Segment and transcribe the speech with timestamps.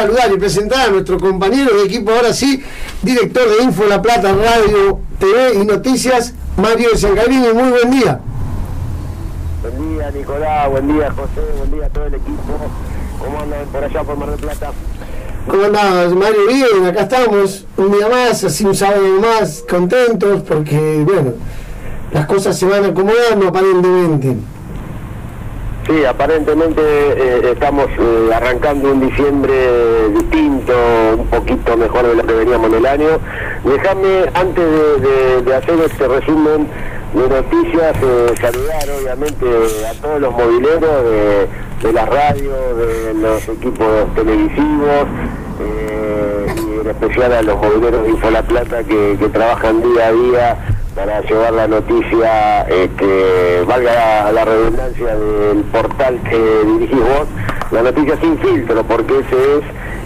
[0.00, 2.62] saludar y presentar a nuestro compañero de equipo, ahora sí,
[3.02, 7.52] director de Info La Plata Radio, TV y Noticias, Mario Sangalini.
[7.52, 8.20] Muy buen día.
[9.62, 10.70] Buen día, Nicolás.
[10.70, 11.46] Buen día, José.
[11.58, 12.40] Buen día a todo el equipo.
[13.18, 14.70] ¿Cómo andan por allá por Mar del Plata?
[15.46, 16.46] ¿Cómo andás, Mario?
[16.48, 21.32] Bien, acá estamos un día más, así un sábado más, contentos porque, bueno,
[22.12, 24.36] las cosas se van acomodando aparentemente.
[25.86, 30.74] Sí, aparentemente eh, estamos eh, arrancando un diciembre distinto,
[31.18, 33.08] un poquito mejor de lo que veníamos en el año.
[33.64, 34.64] Déjame, antes
[35.44, 36.68] de, hacer este resumen
[37.14, 39.46] de noticias, eh, saludar obviamente
[39.88, 41.04] a todos los mobileros
[41.82, 45.06] de, la radio, de los equipos televisivos
[45.60, 50.58] y en especial a los mobileros de Info La Plata que trabajan día a día
[50.94, 57.28] para llevar la noticia, este, valga la, redundancia del portal que dirigís vos,
[57.70, 59.64] la noticia sin filtro, porque ese es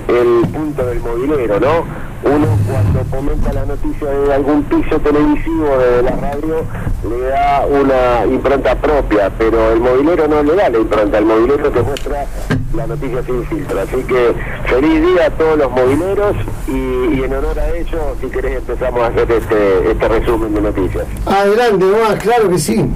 [0.08, 2.03] el punto del movilero, ¿no?
[2.24, 6.64] Uno cuando comenta la noticia de algún piso televisivo de la radio
[7.08, 11.70] le da una impronta propia, pero el movilero no le da la impronta, el movilero
[11.70, 12.26] te muestra
[12.74, 13.80] la noticia sin filtro.
[13.80, 14.34] Así que
[14.66, 19.06] feliz día a todos los movileros y, en honor a ellos, si querés empezamos a
[19.08, 21.04] hacer este, este resumen de noticias.
[21.26, 22.86] Adelante, más, claro que sí.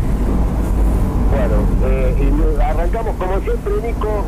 [2.89, 4.25] Arrancamos como siempre, Nico,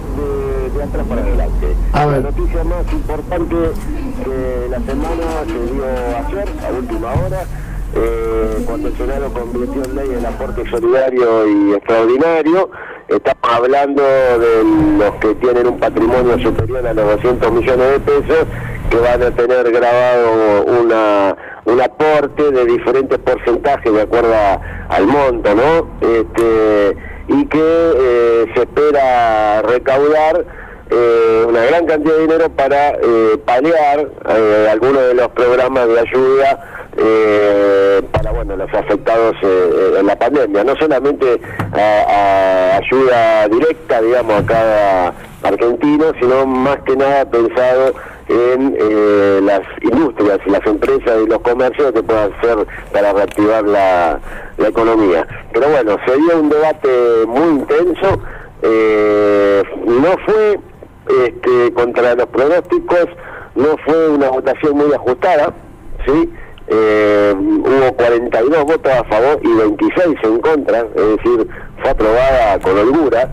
[0.75, 1.77] de, atrás para adelante.
[1.94, 7.44] La noticia más importante de la semana se dio ayer, a última hora,
[7.94, 12.70] eh, cuando el Senado convirtió en ley el aporte solidario y extraordinario.
[13.08, 14.64] Estamos hablando de
[14.98, 18.47] los que tienen un patrimonio superior a los 200 millones de pesos,
[18.91, 24.34] que van a tener grabado una, un aporte de diferentes porcentajes de acuerdo
[24.91, 25.88] al monto, ¿no?
[26.03, 26.97] Este,
[27.30, 30.44] y que eh, se espera recaudar
[30.91, 34.08] eh, una gran cantidad de dinero para eh, paliar
[34.70, 36.66] algunos de los programas de ayuda
[38.12, 39.37] para bueno los afectados
[39.98, 41.41] en la pandemia, no solamente
[41.72, 47.94] a, ayuda directa, digamos, a cada argentino, sino más que nada pensado
[48.31, 54.20] en eh, las industrias, las empresas y los comercios que puedan hacer para reactivar la,
[54.59, 55.26] economía.
[55.53, 58.20] Pero bueno, se dio un debate muy intenso,
[58.62, 60.60] eh, no fue
[61.25, 63.06] este, contra los pronósticos,
[63.54, 65.53] no fue una votación muy ajustada,
[66.06, 66.31] ¿sí?
[66.72, 71.49] Eh, hubo 42 votos a favor y 26 en contra, es decir,
[71.81, 73.28] fue aprobada con holgura.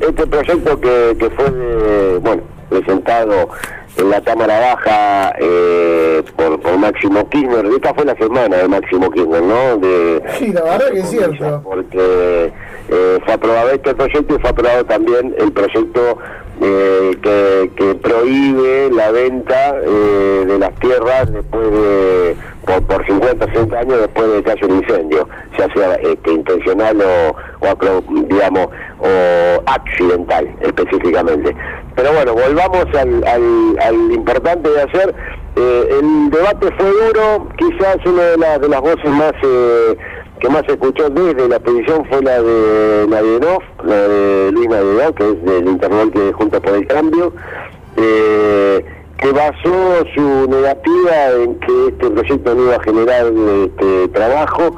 [0.00, 3.50] este proyecto que, que fue, bueno, presentado
[3.96, 7.66] en la Cámara Baja eh, por, Máximo Kirchner.
[7.66, 9.76] Esta fue la semana de Máximo Kirchner, ¿no?
[9.76, 11.60] De, sí, la verdad que es cierto.
[11.64, 12.52] Porque
[12.90, 16.18] eh, fue aprobado este proyecto y fue aprobado también el proyecto
[16.60, 24.00] eh, que, prohíbe la venta de las tierras después de por, por 50 60 años
[24.00, 27.36] después de que haya un incendio, ya sea este, intencional o,
[27.66, 28.68] o, digamos,
[28.98, 31.54] o accidental específicamente.
[31.96, 35.14] Pero bueno, volvamos al, importante de hacer.
[35.56, 39.96] Eh, el debate fue duro, quizás una de, las de las voces más eh,
[40.40, 45.14] que más se escuchó desde la petición fue la de Nadenov, la de Luis Nadenov,
[45.14, 47.32] que es del Internet que Junta por el Cambio.
[47.96, 48.84] Eh,
[49.18, 54.76] que basó su negativa en que este proyecto no iba a generar este, trabajo,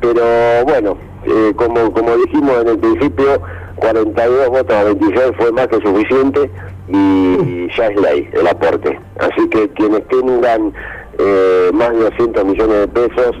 [0.00, 0.24] pero
[0.64, 3.40] bueno, eh, como, como dijimos en el principio,
[3.76, 6.50] 42 votos a 26 fue más que suficiente
[6.88, 8.98] y ya es ley el aporte.
[9.20, 10.72] Así que quienes tengan
[11.18, 13.36] eh, más de 200 millones de pesos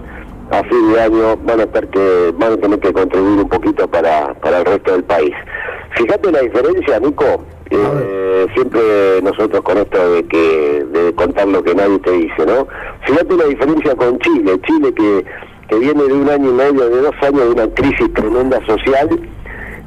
[0.50, 3.88] a fin de año van a, tener que, van a tener que contribuir un poquito
[3.88, 5.34] para, para el resto del país.
[5.96, 8.80] Fíjate la diferencia, Nico, eh, siempre
[9.22, 12.66] nosotros con esto de que de contar lo que nadie te dice, ¿no?
[13.06, 15.24] Fíjate la diferencia con Chile, Chile que,
[15.68, 19.08] que viene de un año y medio, de dos años de una crisis tremenda social,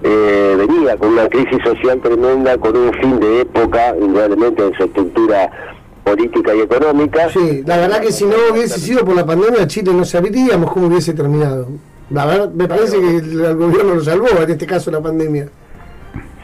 [0.03, 4.83] eh, venía con una crisis social tremenda, con un fin de época, indudablemente en su
[4.83, 5.51] estructura
[6.07, 7.29] política y económica.
[7.29, 10.87] Sí, la verdad que si no hubiese sido por la pandemia, Chile no sabríamos cómo
[10.87, 11.67] hubiese terminado.
[12.09, 15.49] La verdad, me parece que el gobierno lo salvó, en este caso la pandemia.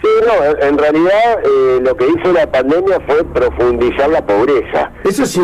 [0.01, 4.91] Sí, no, en realidad eh, lo que hizo la pandemia fue profundizar la pobreza.
[5.05, 5.41] Eso sí.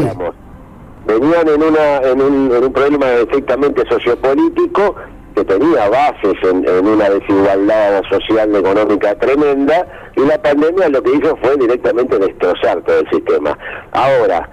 [1.07, 4.95] Venían en, una, en, un, en un problema estrictamente sociopolítico
[5.35, 11.11] que tenía bases en, una desigualdad social y económica tremenda y la pandemia lo que
[11.15, 13.57] hizo fue directamente destrozar todo el sistema.
[13.91, 14.49] Ahora,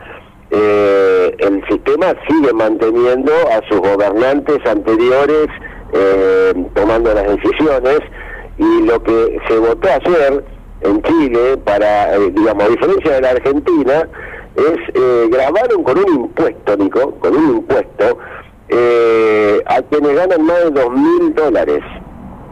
[0.51, 5.49] eh, el sistema sigue manteniendo a sus gobernantes anteriores
[5.93, 8.01] eh, tomando las decisiones
[8.59, 10.45] y lo que se votó ayer
[10.83, 14.09] en Chile, para, eh, digamos, a diferencia de la Argentina,
[14.57, 18.19] es eh, grabaron con un impuesto, Nico, con un impuesto,
[18.69, 21.83] eh, a quienes ganan más de dos mil dólares,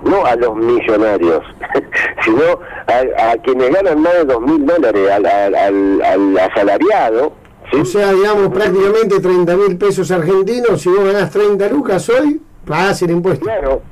[0.05, 1.43] no a los millonarios,
[2.25, 7.33] sino a, quienes ganan más de dos mil dólares, al, al, asalariado.
[7.73, 13.03] O sea, digamos, prácticamente 30 mil pesos argentinos, si vos ganás 30 lucas hoy, pagás
[13.03, 13.45] el impuesto.
[13.45, 13.83] Claro,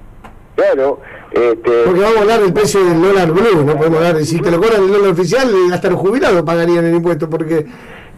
[0.55, 1.01] claro.
[1.33, 4.39] Este, Porque vamos a hablar del precio del dólar blue, no podemos hablar de si
[4.39, 7.67] te lo cobran el dólar oficial, hasta los jubilados pagarían el impuesto, porque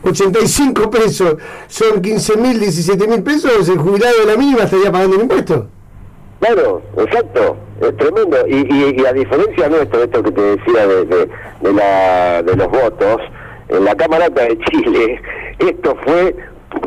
[0.04, 1.36] 85 pesos
[1.66, 5.66] son 15 mil, 17 mil pesos, el jubilado de la mínima estaría pagando el impuesto.
[6.40, 8.36] Claro, exacto, es tremendo.
[8.46, 13.22] Y, y, a diferencia nuestro, esto que te decía de, de, la, de los votos,
[13.68, 15.22] en la Cámara de Chile,
[15.58, 16.36] esto fue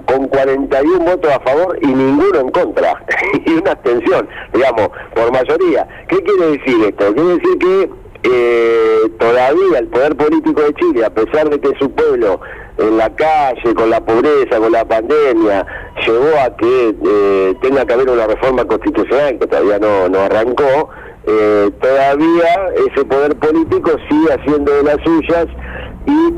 [0.06, 3.04] con 41 votos a favor y ninguno en contra,
[3.46, 5.88] y una abstención, digamos, por mayoría.
[6.08, 7.14] ¿Qué quiere decir esto?
[7.16, 7.90] Quiere decir que
[8.24, 12.42] eh, todavía el poder político de Chile, a pesar de que su pueblo
[12.78, 15.66] en la calle, con la pobreza, con la pandemia,
[16.06, 20.90] llevó a que eh, tenga que haber una reforma constitucional que todavía no, no arrancó,
[21.26, 25.48] eh, todavía ese poder político sigue haciendo de las suyas
[26.06, 26.34] y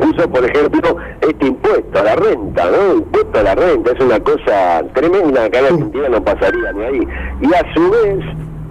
[0.00, 2.94] puso, por ejemplo, este impuesto a la renta, ¿no?
[2.94, 7.08] Impuesto a la renta, es una cosa tremenda que en Argentina no pasaría ni ahí.
[7.42, 8.24] Y a su vez,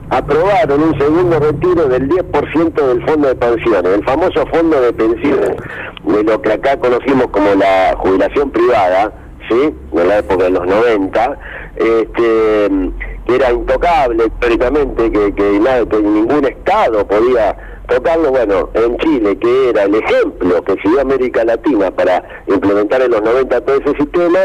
[0.10, 5.56] aprobaron un segundo retiro del 10% del fondo de pensiones, el famoso fondo de pensiones,
[6.04, 9.12] de lo que acá conocimos como la jubilación privada,
[9.48, 9.74] ¿sí?
[9.92, 11.40] De la época de los 90,
[11.76, 12.92] este,
[13.26, 17.56] que era intocable históricamente, que, nada, que ningún Estado podía
[17.88, 23.12] tocarlo, bueno, en Chile, que era el ejemplo que siguió América Latina para implementar en
[23.12, 24.40] los 90 todo ese sistema,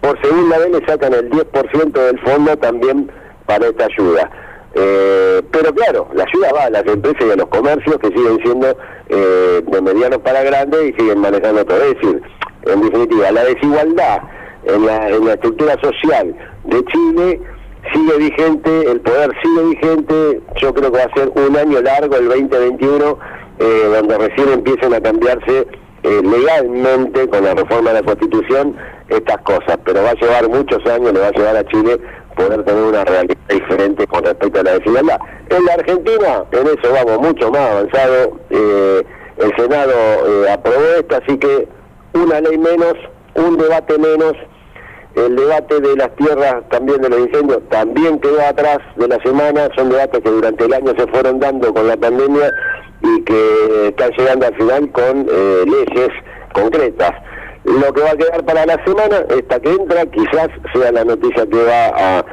[0.00, 3.10] por segunda vez le sacan el 10% del fondo también
[3.46, 4.30] para esta ayuda.
[4.74, 8.38] Eh, pero claro, la ayuda va a las empresas y a los comercios que siguen
[8.42, 8.76] siendo
[9.08, 11.82] eh, de medianos para grandes y siguen manejando todo.
[11.82, 12.22] Es decir,
[12.66, 14.22] en definitiva, la desigualdad
[14.64, 16.34] en la, en la estructura social
[16.64, 17.40] de Chile
[17.92, 22.16] sigue vigente, el poder sigue vigente, yo creo que va a ser un año largo,
[22.16, 23.18] el 2021,
[23.58, 25.66] eh, donde recién empiecen a cambiarse
[26.04, 28.76] eh, legalmente con la reforma de la Constitución
[29.08, 32.00] estas cosas, pero va a llevar muchos años, le va a llevar a Chile
[32.32, 35.18] poder tener una realidad diferente con respecto a la desigualdad.
[35.50, 39.02] En la Argentina, en eso vamos mucho más avanzado, eh,
[39.38, 41.68] el Senado eh, aprobó esto, así que
[42.14, 42.94] una ley menos,
[43.34, 44.34] un debate menos,
[45.14, 49.68] el debate de las tierras también de los incendios también quedó atrás de la semana,
[49.76, 52.50] son debates que durante el año se fueron dando con la pandemia
[53.02, 56.10] y que están llegando al final con eh, leyes
[56.54, 57.12] concretas.
[57.64, 61.46] Lo que va a quedar para la semana, esta que entra, quizás sea la noticia
[61.46, 62.24] que va a,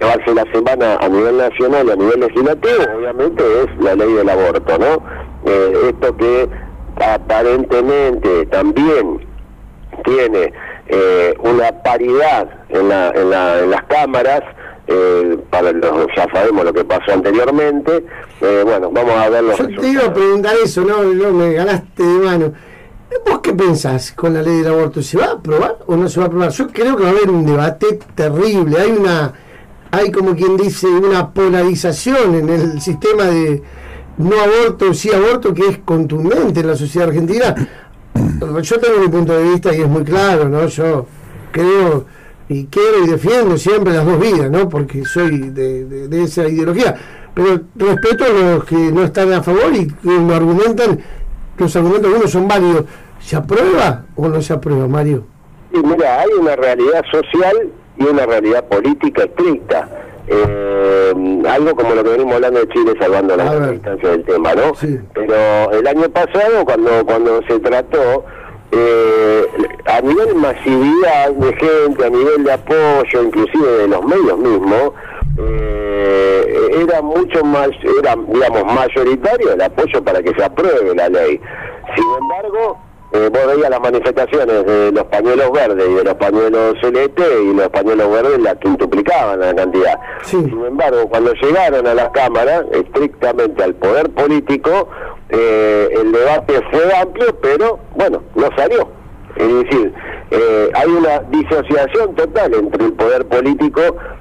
[0.00, 4.30] llevarse la semana a nivel nacional y a nivel legislativo, obviamente es la ley del
[4.30, 5.04] aborto, ¿no?
[5.44, 6.48] Eh, esto que
[6.96, 9.26] aparentemente también
[10.04, 10.54] tiene
[10.86, 14.40] eh, una paridad en, la, en, la, en las cámaras,
[14.86, 18.02] eh, para los, ya sabemos lo que pasó anteriormente,
[18.40, 21.02] bueno, vamos a ver los Yo te iba a preguntar eso, ¿no?
[21.02, 22.52] no me ganaste de mano
[23.26, 25.02] ¿Vos qué pensás con la ley del aborto?
[25.02, 26.50] ¿Se va a aprobar o no se va a aprobar?
[26.50, 28.78] Yo creo que va a haber un debate terrible.
[28.80, 29.32] Hay una,
[29.90, 33.62] hay como quien dice, una polarización en el sistema de
[34.18, 37.54] no aborto, sí aborto, que es contundente en la sociedad argentina.
[38.62, 40.66] Yo tengo mi punto de vista y es muy claro, ¿no?
[40.66, 41.06] Yo
[41.50, 42.04] creo
[42.48, 44.68] y quiero y defiendo siempre las dos vidas, ¿no?
[44.68, 46.94] Porque soy de, de esa ideología.
[47.34, 50.98] Pero respeto a los que no están a favor y que lo argumentan
[51.62, 52.84] los argumentos algunos son válidos.
[53.24, 55.24] ¿Se aprueba o no se aprueba, Mario?
[55.72, 59.88] Sí, mira, hay una realidad social y una realidad política estricta.
[60.26, 64.72] Eh, algo como lo que venimos hablando de Chile salvando la distancia del tema, ¿no?
[65.14, 68.24] Pero el año pasado, cuando cuando se trató,
[68.70, 69.46] eh,
[69.86, 74.92] a nivel masividad de gente, a nivel de apoyo, inclusive de los medios mismos,
[75.38, 81.40] eh, era mucho más, era, digamos, mayoritario el apoyo para que se apruebe la ley.
[81.94, 82.78] Sin embargo,
[83.12, 87.54] eh, vos veías las manifestaciones de los pañuelos verdes y de los pañuelos celestes y
[87.54, 89.98] los pañuelos verdes la quintuplicaban la cantidad.
[90.22, 94.88] Sin embargo, cuando llegaron a las cámaras, estrictamente al poder político,
[95.28, 99.01] eh, el debate fue amplio, pero bueno, no salió.
[99.36, 99.92] Es decir,
[100.30, 103.80] eh, hay una disociación total entre el poder político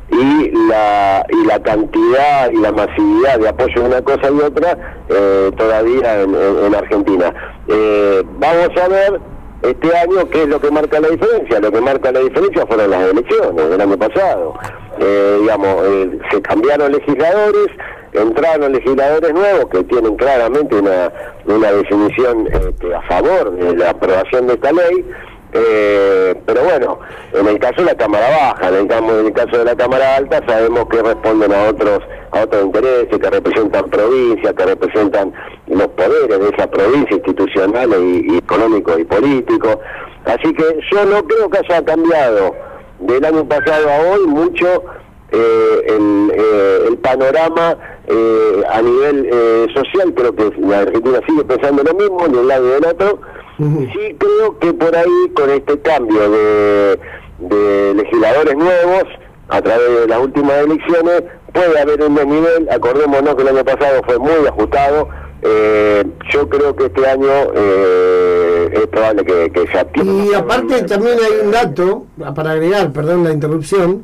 [0.10, 4.78] y la, y la cantidad y la masividad de apoyo de una cosa y otra
[5.10, 7.34] eh, todavía en, Argentina.
[7.68, 9.20] Eh, vamos a ver
[9.62, 11.60] este año qué es lo que marca la diferencia.
[11.60, 14.54] Lo que marca la diferencia fueron las elecciones del año pasado.
[15.40, 15.78] digamos,
[16.32, 17.68] se cambiaron legisladores,
[18.14, 21.12] entraron legisladores nuevos que tienen claramente una,
[21.46, 25.06] una definición este, a favor de la aprobación de esta ley,
[25.54, 27.00] eh, pero bueno,
[27.34, 30.16] en el caso de la Cámara Baja, en el, en el caso de la Cámara
[30.16, 32.00] Alta, sabemos que responden a otros
[32.32, 35.34] a otros intereses, que representan provincias, que representan
[35.68, 39.78] los poderes de esa provincia institucionales y, económicos y políticos.
[40.26, 42.56] Así que yo no creo que haya cambiado
[43.00, 44.84] del año pasado a hoy mucho
[45.32, 49.30] eh, el, eh, el, panorama eh, a nivel
[49.74, 50.14] social.
[50.14, 53.20] Creo que la Argentina sigue pensando lo mismo de un lado y del otro
[53.62, 59.04] Sí creo que por ahí, con este cambio de, legisladores nuevos,
[59.50, 61.24] a través de las últimas elecciones,
[61.54, 62.68] puede haber un desnivel.
[62.72, 65.10] Acordémonos que el año pasado fue muy ajustado.
[65.44, 71.18] Eh, yo creo que este año eh, es probable que, que se Y aparte también
[71.20, 74.04] hay un dato, para agregar, perdón la interrupción,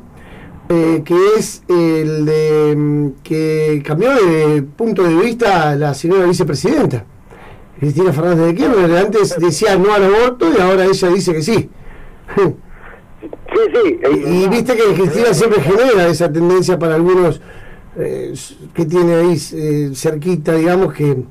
[0.68, 7.04] eh, que es el de mm, que cambió de punto de vista la señora vicepresidenta.
[7.78, 11.70] Cristina Fernández de Kirchner, antes decía no al aborto y ahora ella dice que sí.
[12.36, 14.00] Sí, sí.
[14.26, 17.40] Y, viste que Cristina siempre genera esa tendencia para algunos
[17.96, 18.34] eh,
[18.74, 21.24] que tiene ahí eh, cerquita, digamos, que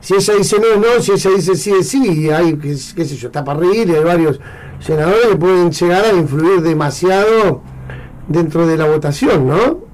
[0.00, 3.04] si ella dice no, no, si ella dice sí, es sí, y hay, qué, qué
[3.04, 4.38] sé yo, está para reír, y hay varios
[4.80, 7.62] senadores que pueden llegar a influir demasiado
[8.32, 9.92] dentro de la votación, ¿no?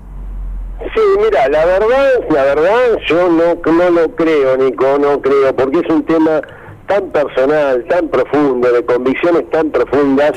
[0.94, 5.80] Sí, mira, la verdad, la verdad, yo no, no lo creo, Nico, no creo, porque
[5.80, 6.40] es un tema
[6.86, 10.32] tan personal, tan profundo, de convicciones tan profundas,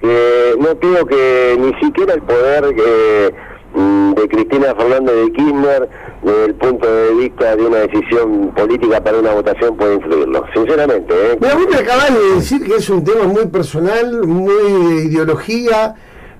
[0.00, 3.30] que no creo que ni siquiera el poder eh,
[3.74, 5.88] mm, de Cristina Fernández de Kirchner,
[6.22, 11.14] desde el punto de vista de una decisión política para una votación, puede influirlo, sinceramente.
[11.14, 11.38] ¿eh?
[11.40, 15.94] Mira, vos me acabas de decir que es un tema muy personal, muy de ideología,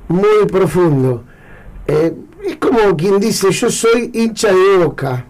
[0.09, 1.25] muy profundo.
[1.87, 5.27] Eh, es como quien dice, yo soy hincha de boca.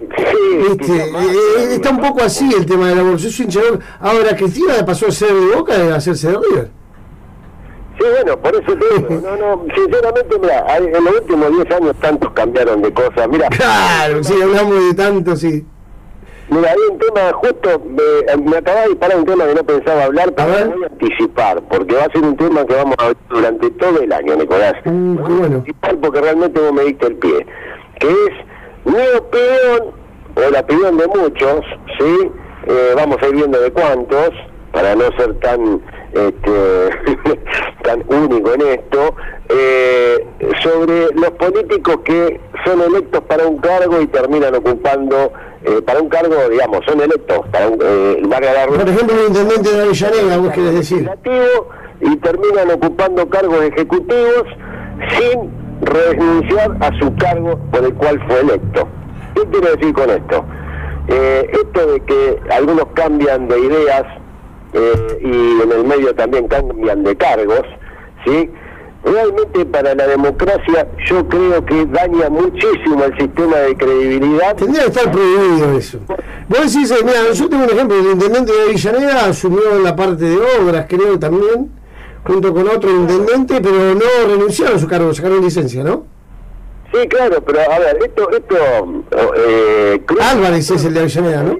[0.00, 3.26] Sí, eh, eh, está un poco así el tema de la bolsa.
[3.26, 3.84] Yo soy hincha de boca.
[4.00, 6.70] Ahora, Cristina pasó a ser de boca de hacerse de River.
[7.98, 11.94] Sí, bueno, por eso te digo, no, no, sinceramente, mira, en los últimos 10 años
[12.00, 13.48] tantos cambiaron de cosas, mira.
[13.50, 15.64] Claro, sí, hablamos de tanto, sí.
[16.52, 20.04] Mira, hay un tema, justo, me, me acaba de disparar un tema que no pensaba
[20.04, 23.16] hablar, pero voy a anticipar, porque va a ser un tema que vamos a ver
[23.30, 24.74] durante todo el año, Nicolás.
[24.84, 27.46] Mm, voy a anticipar porque realmente vos me diste el pie,
[27.98, 29.94] que es mi opinión,
[30.34, 31.60] o la opinión de muchos,
[31.98, 32.30] ¿sí?
[32.66, 34.30] Eh, vamos a ir viendo de cuántos,
[34.72, 35.80] para no ser tan
[36.12, 37.40] este,
[37.82, 39.14] tan único en esto,
[39.48, 40.26] eh,
[40.62, 45.32] sobre los políticos que son electos para un cargo y terminan ocupando
[45.64, 49.82] eh, para un cargo, digamos, son electos para un, eh, Por ejemplo, el intendente de
[49.82, 51.10] Avellaneda, vos querés decir.
[52.00, 54.44] Y terminan ocupando cargos ejecutivos
[55.16, 55.50] sin
[55.82, 58.88] renunciar a su cargo por el cual fue electo.
[59.34, 60.44] ¿Qué quiero decir con esto?
[61.08, 64.04] Eh, esto de que algunos cambian de ideas
[64.72, 67.62] eh, y en el medio también cambian de cargos,
[68.24, 68.50] ¿sí?
[69.04, 74.56] realmente para la democracia yo creo que daña muchísimo el sistema de credibilidad.
[74.56, 75.98] Tendría que estar prohibido eso.
[76.48, 80.24] Vos decís, eh, mira, yo tengo un ejemplo, el intendente de Avellaneda asumió la parte
[80.24, 81.70] de obras, creo también,
[82.24, 86.04] junto con otro intendente, pero no renunciaron a su cargo, sacaron licencia, ¿no?
[86.92, 88.30] Sí, claro, pero a ver, esto...
[88.30, 88.56] esto
[89.34, 91.58] eh, Álvarez es el de Avellaneda, ¿no?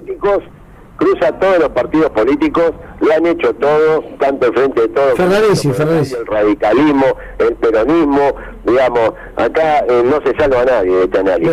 [0.97, 6.25] Cruza todos los partidos políticos, lo han hecho todos, tanto el Frente de Todos, el
[6.27, 7.05] radicalismo,
[7.39, 8.35] el peronismo,
[8.65, 11.49] digamos, acá eh, no se salva a nadie de este análisis.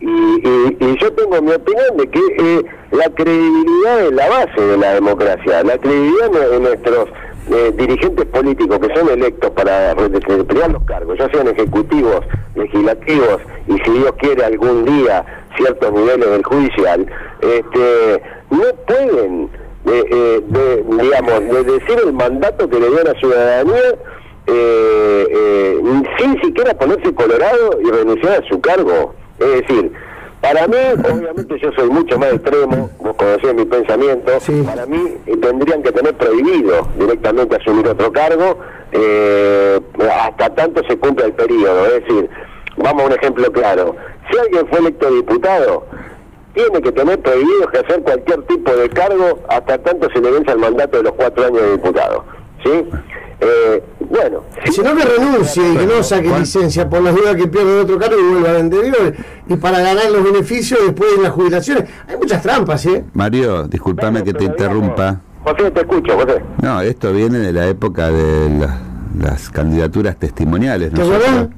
[0.00, 4.94] Y, yo tengo mi opinión de que eh, la credibilidad es la base de la
[4.94, 7.08] democracia, la credibilidad de nuestros
[7.50, 12.20] eh, dirigentes políticos que son electos para desempeñar los cargos, ya sean ejecutivos,
[12.54, 15.24] legislativos y si Dios quiere algún día
[15.56, 17.06] ciertos niveles del judicial,
[17.40, 19.50] este, no pueden,
[19.86, 23.94] eh, de, digamos, de decir el mandato que le dio a la ciudadanía
[24.46, 25.80] eh, eh,
[26.18, 29.14] sin siquiera ponerse colorado y renunciar a su cargo.
[29.38, 29.92] Es decir,
[30.40, 30.76] para mí,
[31.12, 34.32] obviamente yo soy mucho más extremo, vos conocés mi pensamiento,
[34.64, 38.58] para mí tendrían que tener prohibido directamente asumir otro cargo
[40.22, 41.86] hasta tanto se cumpla el periodo.
[41.86, 42.30] Es decir,
[42.76, 43.96] vamos a un ejemplo claro,
[44.30, 45.84] si alguien fue electo diputado,
[46.54, 50.58] tiene que tener prohibido ejercer cualquier tipo de cargo hasta tanto se le vence el
[50.58, 52.24] mandato de los cuatro años de diputado.
[52.64, 52.70] ¿Sí?
[53.40, 54.42] Eh, bueno.
[54.70, 57.98] Si no que renuncie y que no saque licencia por las dudas que pierde otro
[57.98, 59.14] cargo y vuelva al anterior
[59.46, 61.84] y para ganar los beneficios después de las jubilaciones.
[62.08, 63.04] Hay muchas trampas, ¿eh?
[63.12, 65.20] Mario, discúlpame que te interrumpa.
[65.44, 66.42] José, te escucho, José.
[66.60, 68.68] No, esto viene de la época de
[69.18, 70.92] las candidaturas testimoniales.
[70.92, 71.48] ¿no?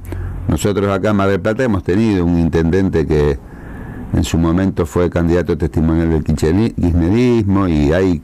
[0.47, 3.39] Nosotros acá en Mar del Plata hemos tenido un intendente que
[4.13, 8.21] en su momento fue candidato testimonial del kirchnerismo y hay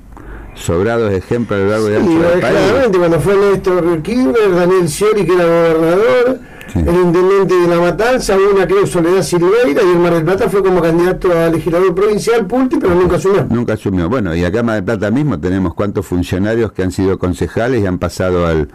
[0.53, 2.97] sobrados ejemplos a lo largo de sí, del país.
[2.97, 6.39] cuando fue Néstor Kirchner, Daniel Scioli, que era gobernador,
[6.75, 10.63] el intendente de La Matanza, una creo Soledad Silveira, y el Mar del Plata fue
[10.63, 13.45] como candidato a legislador provincial, Pulti, pero nunca asumió.
[13.49, 14.09] Nunca asumió.
[14.09, 17.81] Bueno, y acá en Mar del Plata mismo tenemos cuántos funcionarios que han sido concejales
[17.81, 18.67] y han pasado al,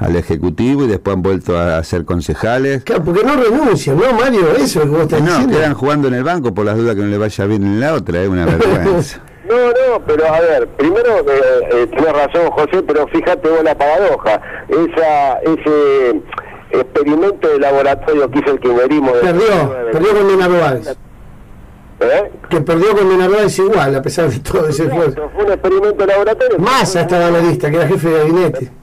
[0.00, 2.82] al Ejecutivo y después han vuelto a ser concejales.
[2.84, 4.50] Claro, porque no renuncian, ¿no, Mario?
[4.56, 5.58] Eso es lo que vos estás no, diciendo.
[5.58, 7.94] quedan jugando en el banco por las dudas que no le vaya bien en la
[7.94, 9.20] otra, es una vergüenza.
[9.50, 11.42] No, no, pero a ver, primero eh,
[11.72, 16.22] eh, tienes razón José, pero fíjate vos la paradoja, esa, ese
[16.70, 19.10] experimento de laboratorio que hizo el kirchnerismo...
[19.10, 20.96] Perdió, perdió con Menarváez.
[21.98, 22.30] ¿Eh?
[22.48, 25.28] Que perdió con Menarváez igual, a pesar de todo ese esfuerzo.
[25.34, 26.58] Fue un experimento de laboratorio.
[26.60, 28.79] Más estaba la lista, que era jefe de gabinete.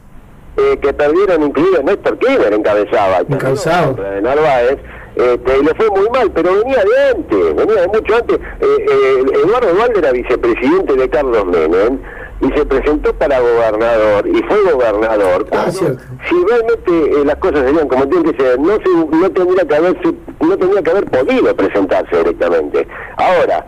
[0.58, 3.20] Eh, que perdieron incluido Néstor Kirchner encabezaba.
[3.20, 3.94] Encabezado.
[3.94, 4.80] De Narváez
[5.18, 8.38] este, y le fue muy mal, pero venía de antes, venía de mucho antes.
[8.38, 12.00] Eh, eh, Eduardo Valde era vicepresidente de Carlos Menem
[12.40, 15.48] y se presentó para gobernador y fue gobernador.
[15.54, 19.68] Ah, si realmente eh, las cosas serían como tienen que ser, no, se, no, tendría
[19.68, 19.98] que haber,
[20.40, 22.88] no tendría que haber podido presentarse directamente.
[23.18, 23.66] Ahora,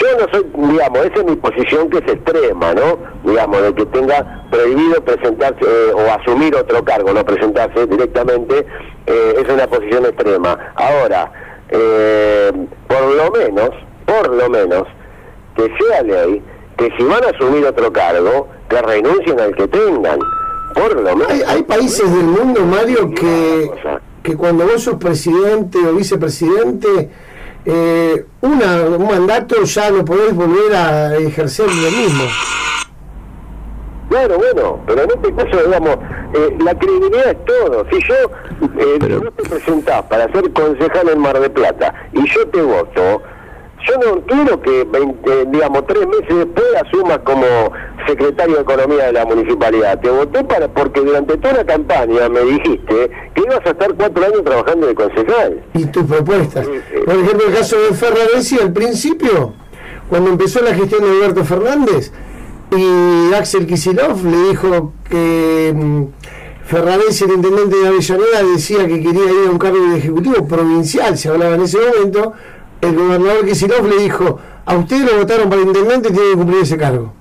[0.00, 2.98] yo no soy, digamos, esa es mi posición que es extrema, ¿no?
[3.24, 8.66] Digamos, de que tenga prohibido presentarse o asumir otro cargo, no presentarse directamente,
[9.06, 10.72] eh, es una posición extrema.
[10.76, 11.32] Ahora,
[11.70, 12.52] eh,
[12.86, 13.70] por lo menos,
[14.06, 14.84] por lo menos,
[15.56, 16.42] que sea ley,
[16.76, 20.18] que si van a asumir otro cargo, que renuncien al que tengan.
[20.74, 21.32] Por lo menos.
[21.46, 23.70] Hay, países del mundo, Mario, que,
[24.22, 27.10] que cuando vos sos presidente o vicepresidente,
[27.64, 32.24] eh, una, un mandato ya no podés volver a ejercer lo mismo.
[34.08, 35.96] Claro, bueno, pero en este caso, digamos,
[36.34, 37.86] eh, la credibilidad es todo.
[37.90, 38.14] Si yo,
[38.78, 43.22] eh, vos te presentás para ser concejal en Mar de Plata y yo te voto,
[43.86, 47.44] yo no quiero que, 20, digamos, tres meses después asumas como
[48.06, 50.00] secretario de Economía de la municipalidad.
[50.00, 54.24] Te voté para porque durante toda la campaña me dijiste que ibas a estar cuatro
[54.24, 55.62] años trabajando de concejal.
[55.74, 56.66] ¿Y tus propuestas?
[57.04, 59.54] Por ejemplo, el caso de Fernández, al principio,
[60.08, 62.12] cuando empezó la gestión de Alberto Fernández,
[62.76, 66.04] y Axel Kisilov le dijo que mm,
[66.64, 71.16] Fernández, el intendente de Avellaneda, decía que quería ir a un cargo de ejecutivo provincial,
[71.16, 72.32] se hablaba en ese momento,
[72.84, 76.62] el gobernador Kisilov le dijo, a ustedes lo votaron para intendente y tiene que cumplir
[76.62, 77.12] ese cargo.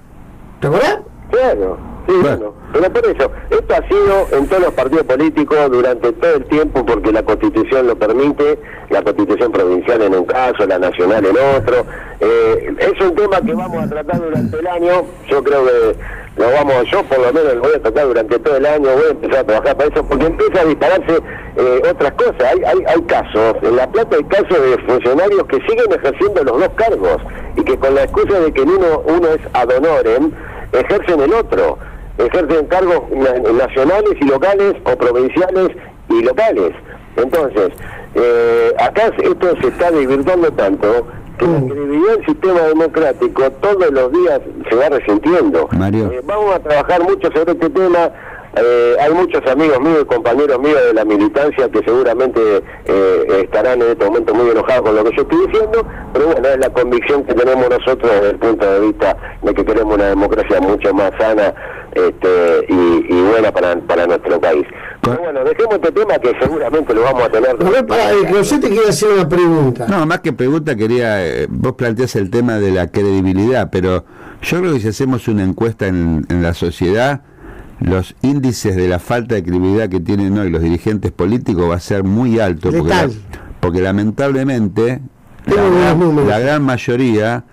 [0.60, 1.00] ¿Te acuerdas?
[1.32, 2.54] Claro, sí, bueno.
[2.74, 6.86] Pero por eso, esto ha sido en todos los partidos políticos durante todo el tiempo
[6.86, 11.86] porque la constitución lo permite, la constitución provincial en un caso, la nacional en otro.
[12.20, 15.96] Eh, es un tema que vamos a tratar durante el año, yo creo que
[16.36, 19.04] lo vamos, yo por lo menos lo voy a tratar durante todo el año, voy
[19.08, 21.20] a empezar a trabajar para eso, porque empieza a dispararse
[21.56, 22.42] eh, otras cosas.
[22.42, 26.60] Hay, hay, hay casos, en La Plata hay casos de funcionarios que siguen ejerciendo los
[26.60, 27.18] dos cargos
[27.56, 30.32] y que con la excusa de que uno, uno es ad honorem,
[30.72, 31.78] ejercen el otro
[32.18, 35.70] ejercen cargos nacionales y locales o provinciales
[36.10, 36.72] y locales.
[37.16, 37.70] Entonces,
[38.16, 41.70] eh, acá esto se está divirtiendo tanto que la mm.
[41.70, 45.70] credibilidad del sistema democrático todos los días se va resintiendo.
[45.72, 48.12] Eh, vamos a trabajar mucho sobre este tema.
[48.56, 52.64] Eh, hay muchos amigos míos y compañeros míos de la militancia que seguramente
[53.42, 56.58] estarán en este momento muy enojados con lo que yo estoy diciendo, pero bueno, es
[56.60, 60.62] la convicción que tenemos nosotros desde el punto de vista de que queremos una democracia
[60.62, 61.54] mucho más sana
[61.96, 64.66] este, y, buena para, para nuestro país.
[65.02, 67.60] Pero bueno, dejemos este tema que seguramente lo vamos a tener.
[67.60, 69.86] No, para, José te quiere hacer una pregunta.
[69.88, 71.26] No, más que pregunta, quería.
[71.26, 74.06] Eh, vos planteás el tema de la credibilidad, pero
[74.42, 77.22] yo creo que si hacemos una encuesta en, en la sociedad,
[77.80, 81.80] los índices de la falta de credibilidad que tienen hoy los dirigentes políticos va a
[81.80, 82.72] ser muy alto.
[82.72, 83.10] Porque,
[83.60, 85.02] porque lamentablemente
[85.46, 87.46] la gran mayoría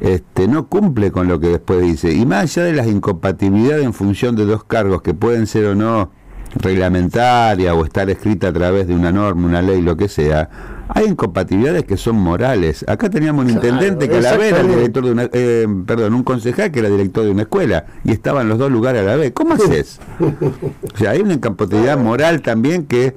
[0.00, 2.12] este, no cumple con lo que después dice.
[2.14, 5.74] Y más allá de las incompatibilidades en función de dos cargos que pueden ser o
[5.74, 6.10] no
[6.54, 10.48] reglamentarias o estar escrita a través de una norma, una ley, lo que sea,
[10.88, 12.84] hay incompatibilidades que son morales.
[12.88, 16.22] Acá teníamos un intendente que a la vez era director de una, eh, perdón, un
[16.24, 19.32] concejal que era director de una escuela y estaban los dos lugares a la vez.
[19.32, 20.00] ¿Cómo haces?
[20.20, 23.14] o sea, hay una incompatibilidad moral también que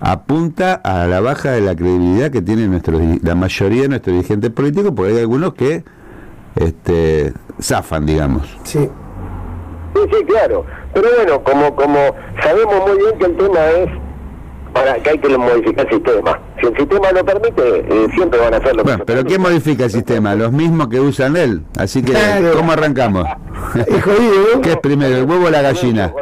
[0.00, 4.50] apunta a la baja de la credibilidad que tiene nuestro, la mayoría de nuestros dirigentes
[4.50, 5.82] políticos, porque hay algunos que
[6.54, 8.46] este, zafan, digamos.
[8.62, 8.88] Sí.
[9.94, 10.64] Sí, sí, claro.
[10.94, 11.98] Pero bueno, como, como
[12.42, 13.90] sabemos muy bien que el tema es
[14.72, 16.40] para que hay que modificar el sistema.
[16.60, 18.84] Si el sistema lo permite, eh, siempre van a hacerlo.
[18.84, 20.34] Bueno, pero ¿quién modifica el sistema?
[20.34, 21.62] Los mismos que usan él.
[21.78, 22.14] Así que,
[22.54, 23.26] ¿cómo arrancamos?
[23.74, 26.12] es jodido, ¿Qué es primero, el huevo o la gallina?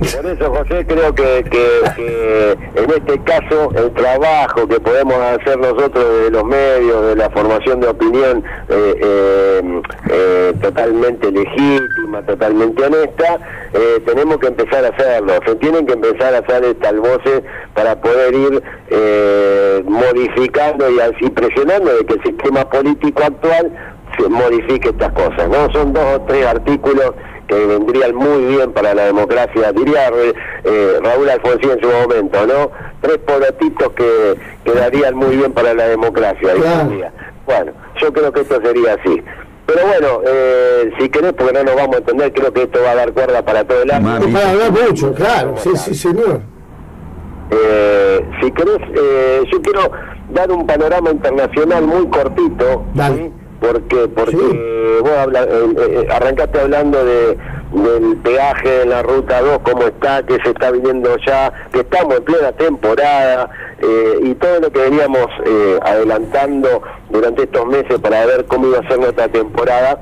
[0.00, 6.22] Por eso, José, creo que, que, en este caso el trabajo que podemos hacer nosotros
[6.22, 13.40] de los medios, de la formación de opinión eh, eh, eh, totalmente legítima, totalmente honesta,
[14.06, 15.34] tenemos que empezar a hacerlo.
[15.44, 17.42] Se tienen que empezar a hacer estas voces
[17.74, 18.62] para poder ir
[19.84, 23.70] modificando y así presionando de que el sistema político actual
[24.18, 25.46] se modifique estas cosas.
[25.48, 27.12] No son dos o tres artículos
[27.50, 30.08] que vendrían muy bien para la democracia, diría
[30.64, 32.70] eh, Raúl Alfonsín en su momento, ¿no?
[33.00, 36.54] Tres porotitos que quedarían muy bien para la democracia.
[37.46, 39.20] Bueno, yo creo que esto sería así.
[39.66, 42.92] Pero bueno, eh, si querés, porque no nos vamos a entender, creo que esto va
[42.92, 44.32] a dar cuerda para todo el año.
[44.32, 46.42] Para hablar mucho, claro, sí, sí, señor.
[47.50, 49.90] Eh, si querés, eh, yo quiero
[50.32, 52.84] dar un panorama internacional muy cortito.
[52.94, 53.32] ¿sí?
[53.60, 54.08] ¿Por qué?
[54.08, 57.36] Porque vos habla, eh, eh, arrancaste hablando de,
[57.72, 62.16] del peaje en la ruta 2, cómo está, que se está viniendo ya, que estamos
[62.16, 65.26] en plena temporada eh, y todo lo que veníamos
[65.82, 70.00] adelantando durante estos meses para ver cómo iba a ser nuestra temporada,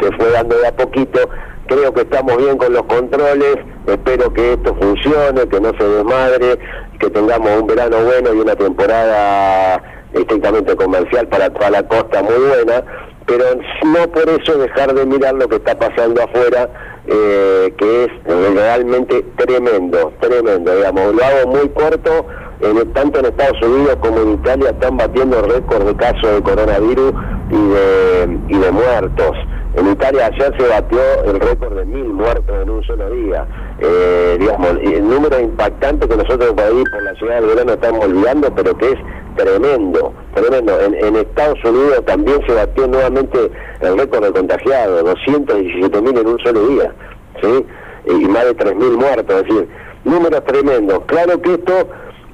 [0.00, 1.28] se fue dando de a poquito.
[1.66, 3.56] Creo que estamos bien con los controles,
[3.86, 6.58] espero que esto funcione, que no se desmadre,
[6.98, 12.34] que tengamos un verano bueno y una temporada estrictamente comercial para toda la costa muy
[12.34, 12.84] buena,
[13.26, 13.44] pero
[13.84, 16.68] no por eso dejar de mirar lo que está pasando afuera,
[17.06, 18.10] eh, que es
[18.54, 22.26] realmente tremendo, tremendo, digamos, lo hago muy corto,
[22.60, 27.12] en, tanto en Estados Unidos como en Italia están batiendo récord de casos de coronavirus
[27.50, 29.36] y de, y de muertos.
[29.74, 33.46] En Italia ayer se batió el récord de mil muertos en un solo día.
[33.78, 38.04] Eh, digamos, el número impactante que nosotros por ahí, por la ciudad del verano, estamos
[38.04, 38.98] olvidando, pero que es
[39.36, 40.78] tremendo, tremendo.
[40.80, 46.38] En, Estados Unidos también se batió nuevamente el récord de contagiados, 217 mil en un
[46.40, 46.92] solo día,
[47.40, 47.66] ¿sí?
[48.06, 49.68] Y más de 3 mil muertos, es decir,
[50.04, 51.00] números tremendos.
[51.06, 51.88] Claro que esto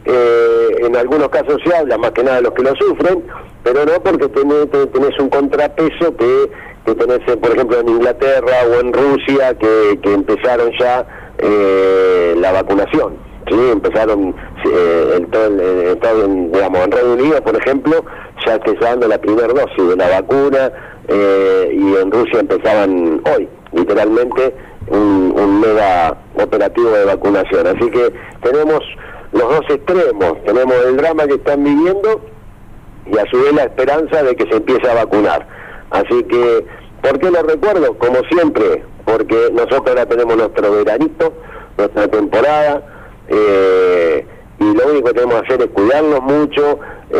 [0.07, 3.22] eh, en algunos casos se habla más que nada de los que lo sufren,
[3.72, 6.50] pero no porque tenés, tenés un contrapeso que,
[6.87, 11.07] que tenés, eh, por ejemplo, en Inglaterra o en Rusia, que, que empezaron ya
[11.38, 13.16] eh, la vacunación.
[13.46, 18.04] Sí, empezaron eh, en todo el, digamos, en Reino Unido, por ejemplo,
[18.46, 20.72] ya que dando la primera dosis de la vacuna
[21.09, 24.54] eh, y en Rusia empezaban hoy, literalmente,
[24.88, 27.66] un, un mega operativo de vacunación.
[27.66, 28.81] Así que tenemos
[29.33, 32.20] los dos extremos, tenemos el drama que están viviendo
[33.12, 35.47] y a su vez la esperanza de que se empiece a vacunar.
[35.90, 36.64] Así que,
[37.03, 37.97] ¿por qué lo recuerdo?
[37.99, 41.33] Como siempre, porque nosotros ahora tenemos nuestro veranito,
[41.77, 42.83] nuestra temporada,
[43.29, 44.27] eh,
[44.61, 47.14] y lo único que tenemos que hacer es cuidarnos mucho, eh,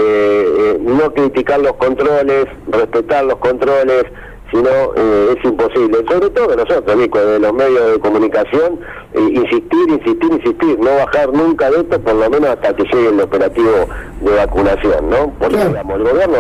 [0.59, 4.05] eh, no criticar los controles, respetar los controles,
[4.50, 5.98] sino eh, es imposible.
[6.08, 8.80] Sobre todo nosotros, Nico, de los medios de comunicación,
[9.14, 13.20] insistir, insistir, insistir, no bajar nunca de esto, por lo menos hasta que llegue el
[13.20, 13.87] operativo
[14.20, 15.32] de vacunación, ¿no?
[15.38, 16.37] Porque, digamos, el gobierno,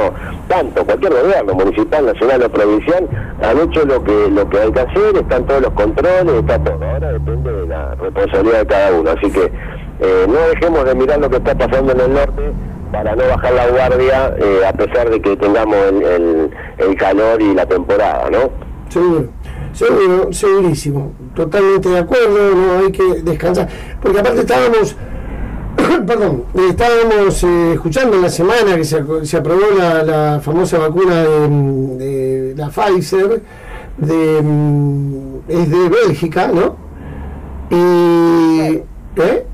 [0.48, 3.08] tanto, cualquier gobierno, municipal, nacional o provincial,
[3.42, 6.84] han hecho lo que, lo que hay que hacer, están todos los controles, está todo.
[6.84, 9.10] Ahora depende de la responsabilidad de cada uno.
[9.10, 9.52] Así que
[10.00, 12.52] eh, no dejemos de mirar lo que está pasando en el norte
[12.92, 17.54] para no bajar la guardia eh, a pesar de que tengamos el, el, calor y
[17.54, 18.50] la temporada, ¿no?
[18.88, 19.28] Seguro,
[19.72, 23.68] seguro, segurísimo, totalmente de acuerdo, no hay que descansar,
[24.00, 24.96] porque aparte estábamos,
[26.06, 31.22] perdón, estábamos eh, escuchando en la semana que se, se aprobó la, la, famosa vacuna
[31.24, 33.42] de, la Pfizer,
[33.98, 36.76] de, mm, es de Bélgica, ¿no?
[37.70, 38.82] Y...
[39.20, 39.46] ¿eh?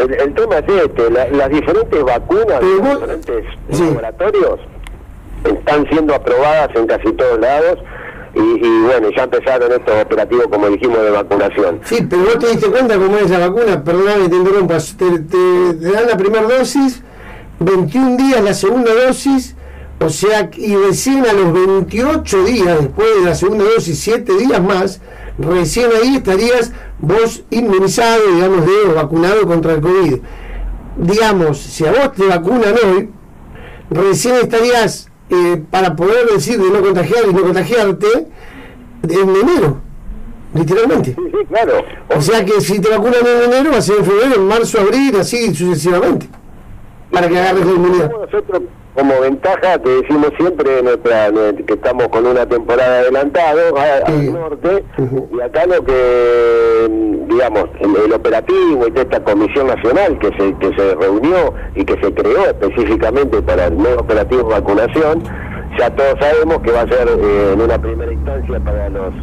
[0.00, 3.44] El, tema es este, las diferentes vacunas de los diferentes
[3.78, 4.60] laboratorios
[5.44, 7.78] están siendo aprobadas en casi todos lados
[8.34, 11.80] y, bueno, ya empezaron estos operativos, como dijimos, de vacunación.
[11.84, 15.74] Sí, pero vos te diste cuenta cómo es la vacuna, perdóname, te interrumpas, te, te,
[15.74, 17.02] dan la primera dosis,
[17.58, 19.56] 21 días la segunda dosis,
[19.98, 24.62] o sea, y recién a los 28 días después de la segunda dosis, 7 días
[24.62, 25.00] más,
[25.40, 30.18] recién ahí estarías vos inmunizado, digamos, de vacunado contra el COVID.
[30.96, 33.10] Digamos, si a vos te vacunan hoy,
[33.90, 38.06] recién estarías eh, para poder decir de no contagiar y no contagiarte
[39.02, 39.80] en enero,
[40.54, 41.14] literalmente.
[41.14, 41.84] Sí, sí, claro.
[42.14, 44.80] O sea que si te vacunan en enero, va a ser en febrero, en marzo,
[44.80, 46.28] abril, así sucesivamente,
[47.10, 48.10] para que agarres la inmunidad
[48.94, 51.30] como ventaja que decimos siempre nuestra
[51.66, 54.84] que estamos con una temporada adelantada al norte
[55.32, 56.90] y acá lo que
[57.28, 62.12] digamos el, operativo y esta comisión nacional que se que se reunió y que se
[62.12, 65.22] creó específicamente para el nuevo operativo de vacunación
[65.80, 69.14] ya todos sabemos que va a ser eh, en una primera instancia para los,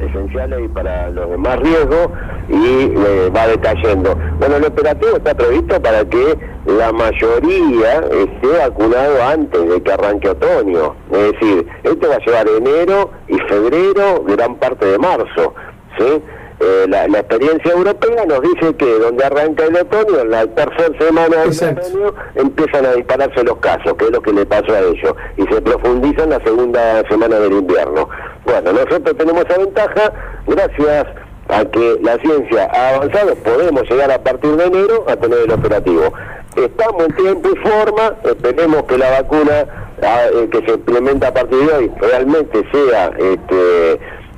[0.00, 2.10] esenciales y para los de más riesgo
[2.48, 4.18] y eh, va decayendo.
[4.40, 6.36] Bueno, el operativo está previsto para que
[6.66, 10.96] la mayoría esté vacunado antes de que arranque otoño.
[11.12, 15.54] Es decir, esto va a llevar enero y febrero, gran parte de marzo.
[15.98, 16.22] ¿sí?
[16.64, 21.38] Eh, la, experiencia europea nos dice que donde arranca el otoño, en la tercera semana
[21.38, 25.12] del otoño, empiezan a dispararse los casos, que es lo que le pasó a ellos,
[25.36, 28.08] y se profundiza en la segunda semana del invierno.
[28.44, 30.12] Bueno, nosotros tenemos esa ventaja
[30.46, 31.06] gracias
[31.48, 35.50] a que la ciencia ha avanzado, podemos llegar a partir de enero a tener el
[35.50, 36.12] operativo.
[36.54, 39.66] Estamos en tiempo y forma, esperemos que la vacuna
[40.00, 43.10] ah, eh, que se implementa a partir de hoy realmente sea...
[43.18, 43.81] este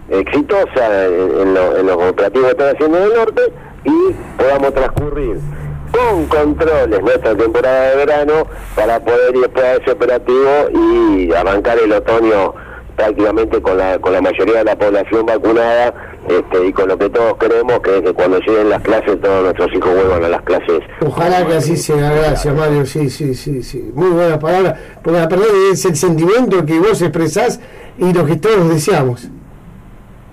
[0.08, 3.42] exitosa en, los operativos que están haciendo en el norte
[3.84, 5.38] y podamos transcurrir
[5.92, 11.78] con controles nuestra temporada de verano para poder ir después a ese operativo y arrancar
[11.78, 12.54] el otoño
[12.96, 15.94] prácticamente con la, con la mayoría de la población vacunada
[16.28, 19.42] este, y con lo que todos queremos que es que cuando lleguen las clases todos
[19.42, 20.80] nuestros hijos vuelvan a las clases.
[21.04, 25.26] Ojalá que así sea, gracias Mario, sí, sí, sí, sí, muy buenas palabras, porque la
[25.26, 27.60] verdad es el sentimiento que vos expresás
[27.98, 29.28] y lo que todos deseamos.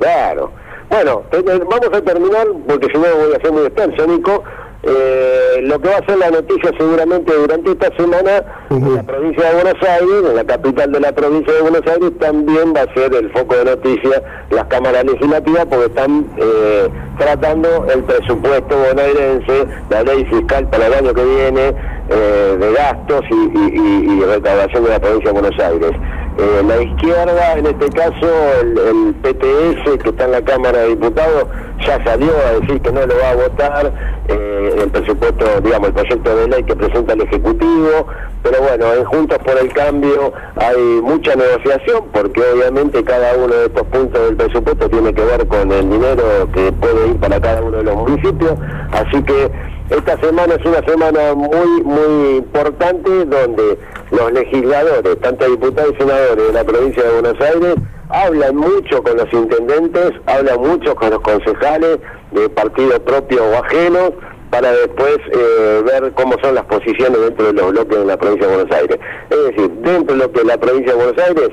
[0.02, 0.52] Claro.
[0.90, 4.44] Bueno, vamos a terminar, porque si no voy a ser muy extenso, Nico.
[4.84, 9.50] Eh, lo que va a ser la noticia seguramente durante esta semana en la provincia
[9.50, 12.94] de Buenos Aires, en la capital de la provincia de Buenos Aires, también va a
[12.96, 19.68] ser el foco de noticias las cámaras legislativas porque están eh, tratando el presupuesto bonaerense,
[19.92, 21.76] la ley fiscal para el año que viene,
[22.10, 25.92] eh, de gastos y, y recaudación de la provincia de Buenos Aires.
[26.38, 28.28] Eh, la izquierda, en este caso
[28.62, 31.48] el, PTS que está en la Cámara de Diputados,
[31.86, 33.92] ya salió a decir que no lo va a votar
[34.28, 38.08] eh, el presupuesto, digamos, el proyecto de ley que presenta el Ejecutivo,
[38.44, 43.66] pero bueno, en Juntos por el Cambio hay mucha negociación porque obviamente cada uno de
[43.66, 47.62] estos puntos del presupuesto tiene que ver con el dinero que puede ir para cada
[47.62, 48.54] uno de los municipios,
[48.94, 49.52] así que
[49.92, 53.78] esta semana es una semana muy, muy importante donde
[54.12, 57.76] los legisladores, tanto diputados y senadores de la provincia de Buenos Aires,
[58.10, 62.00] hablan mucho con los intendentes, hablan mucho con los concejales
[62.32, 64.12] de partidos propios o ajenos,
[64.50, 68.48] para después eh, ver cómo son las posiciones dentro de los bloques de la provincia
[68.48, 69.00] de Buenos Aires.
[69.30, 71.50] Es decir, dentro de lo que la provincia de Buenos Aires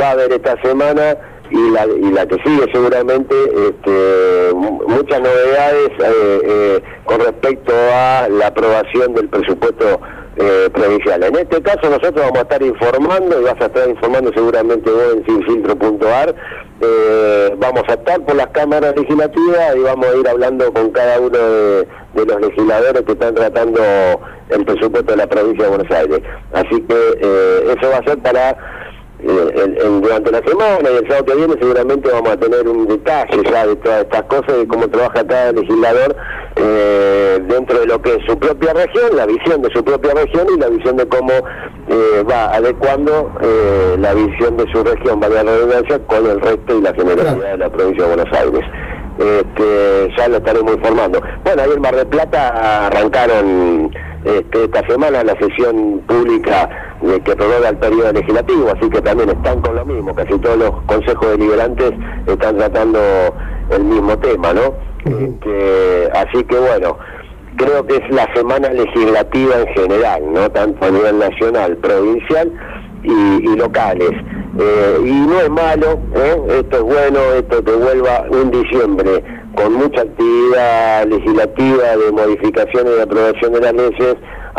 [0.00, 1.16] va a haber esta semana
[1.50, 8.28] y la, y la que sigue seguramente este, muchas novedades eh, eh, con respecto a
[8.28, 10.00] la aprobación del presupuesto
[10.36, 11.22] eh, provincial.
[11.24, 15.14] En este caso nosotros vamos a estar informando y vas a estar informando seguramente vos
[15.14, 16.34] en sinfiltro.ar.
[17.58, 21.30] vamos a estar por las cámaras legislativas y vamos a ir hablando con cada uno
[21.30, 23.80] de, de los legisladores que están tratando
[24.50, 26.20] el presupuesto de la provincia de Buenos Aires.
[26.52, 28.77] Así que eso va a ser para
[29.20, 33.42] eh, durante la semana y el sábado que viene seguramente vamos a tener un detalle
[33.50, 36.16] ya de todas estas cosas, de cómo trabaja cada legislador
[36.54, 40.46] eh, dentro de lo que es su propia región, la visión de su propia región
[40.54, 43.32] y la visión de cómo eh, va adecuando
[43.98, 47.58] la visión de su región, valga la redundancia, con el resto y la generalidad de
[47.58, 48.64] la provincia de Buenos Aires.
[49.18, 51.20] Este, ya lo estaremos informando.
[51.42, 53.90] Bueno, ahí en Mar del Plata arrancaron
[54.24, 56.68] este, esta semana la sesión pública
[57.08, 60.58] de que prorroga el periodo legislativo, así que también están con lo mismo, casi todos
[60.58, 61.92] los consejos deliberantes
[62.26, 63.00] están tratando
[63.70, 64.74] el mismo tema, ¿no?
[65.04, 66.98] Este, así que bueno,
[67.56, 70.50] creo que es la semana legislativa en general, ¿no?
[70.50, 72.52] Tanto a nivel nacional, provincial
[73.02, 74.10] y, locales.
[74.58, 76.60] Eh, y no es malo, ¿eh?
[76.60, 79.22] esto es bueno, esto que vuelva un diciembre
[79.54, 84.16] con mucha actividad legislativa de modificación y de aprobación de las leyes,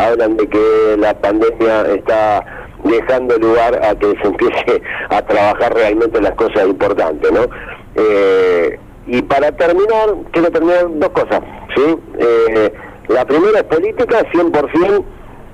[0.08, 2.46] hablan de que la pandemia está
[2.84, 7.48] dejando lugar a que se empiece a trabajar realmente las cosas importantes, ¿no?
[7.96, 11.42] Eh, y para terminar, quiero terminar dos cosas,
[11.76, 11.98] ¿sí?
[13.08, 15.04] la primera es política, 100%,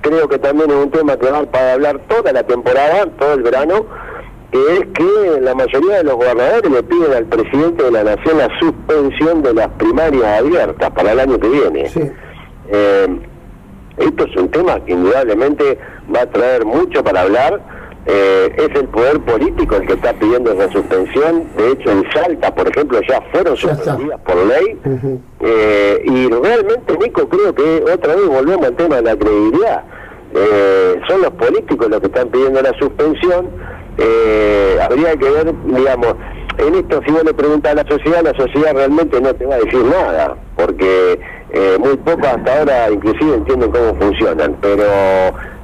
[0.01, 3.43] creo que también es un tema que va para hablar toda la temporada, todo el
[3.43, 3.85] verano,
[4.51, 8.37] que es que la mayoría de los gobernadores le piden al presidente de la nación
[8.37, 11.91] la suspensión de las primarias abiertas para el año que viene.
[12.69, 13.19] Eh,
[13.97, 15.77] esto es un tema que indudablemente
[16.13, 17.61] va a traer mucho para hablar.
[18.07, 21.45] Eh, es el poder político el que está pidiendo esa suspensión.
[21.57, 24.79] De hecho, en Salta, por ejemplo, ya fueron suspendidas por ley.
[25.39, 29.83] Eh, y realmente, Nico, creo que otra vez volvemos al tema de la credibilidad.
[30.35, 33.49] Eh, son los políticos los que están pidiendo la suspensión.
[34.81, 36.15] habría que ver, digamos,
[36.57, 39.55] en esto si vos le preguntas a la sociedad, la sociedad realmente no te va
[39.55, 41.19] a decir nada, porque
[41.79, 44.83] muy pocos hasta ahora inclusive entienden cómo funcionan, pero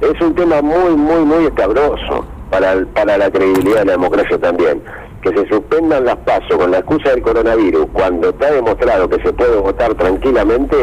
[0.00, 4.82] es un tema muy, muy, muy escabroso para, para la credibilidad de la democracia también.
[5.22, 9.32] Que se suspendan las pasos con la excusa del coronavirus, cuando está demostrado que se
[9.32, 10.76] puede votar tranquilamente,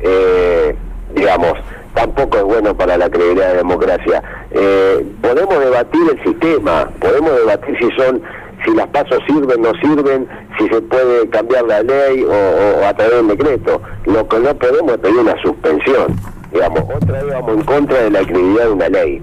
[0.00, 0.74] eh,
[1.14, 1.52] digamos,
[1.94, 4.22] tampoco es bueno para la credibilidad de la democracia.
[4.50, 8.22] Eh, podemos debatir el sistema, podemos debatir si son
[8.66, 13.16] si las pasos sirven, no sirven, si se puede cambiar la ley o, a través
[13.16, 13.80] del decreto.
[14.04, 16.16] Lo que no podemos es pedir una suspensión.
[16.52, 19.22] Digamos, otra vez vamos en contra de la credibilidad de una ley.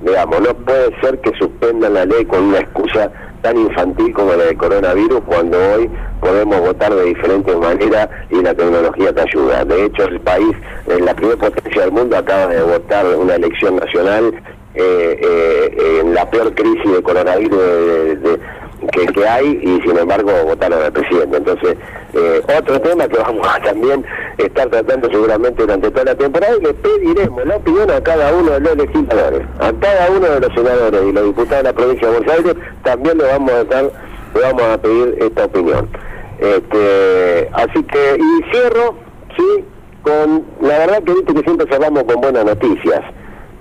[0.00, 3.10] Digamos, no puede ser que suspendan la ley con una excusa
[3.42, 8.54] tan infantil como la del coronavirus cuando hoy podemos votar de diferentes maneras y la
[8.54, 9.64] tecnología te ayuda.
[9.64, 10.52] De hecho, el país,
[10.86, 14.34] en la primera potencia del mundo, acaba de votar una elección nacional
[14.74, 18.38] eh, eh, en la peor crisis de coronavirus de,
[18.92, 21.36] que, que, hay y sin embargo votaron al presidente.
[21.36, 21.76] Entonces,
[22.14, 24.04] eh, otro tema que vamos a también
[24.38, 28.52] estar tratando seguramente durante toda la temporada y le pediremos la opinión a cada uno
[28.52, 32.08] de los legisladores, a cada uno de los senadores y los diputados de la provincia
[32.08, 33.84] de Buenos Aires, también le vamos a estar,
[34.34, 35.88] le vamos a pedir esta opinión.
[36.38, 38.94] Este, así que, y cierro,
[39.36, 39.64] sí,
[40.02, 43.00] con, la verdad que viste que siempre cerramos con buenas noticias,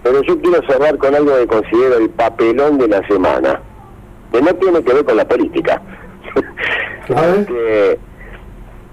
[0.03, 3.61] pero yo quiero cerrar con algo que considero el papelón de la semana
[4.35, 5.81] que no tiene que ver con la política.
[7.07, 7.99] que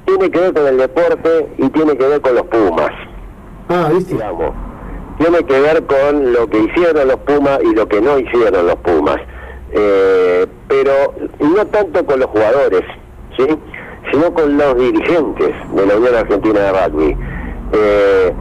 [0.05, 2.93] tiene que ver con el deporte y tiene que ver con los Pumas.
[3.69, 4.15] Ah, ¿viste?
[4.15, 4.53] Digamos,
[5.19, 8.77] tiene que ver con lo que hicieron los Pumas y lo que no hicieron los
[8.77, 9.17] Pumas.
[9.73, 12.83] Eh, pero no tanto con los jugadores,
[13.37, 13.47] ¿sí?
[14.13, 17.17] sino con los dirigentes de la Unión Argentina de Rugby.
[17.73, 18.33] Eh,